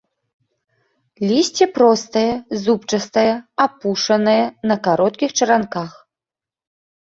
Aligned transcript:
Лісце 1.31 1.67
простае, 1.77 2.31
зубчастае, 2.63 3.27
апушанае, 3.67 4.39
на 4.73 4.79
кароткіх 4.89 5.29
чаранках. 5.39 5.89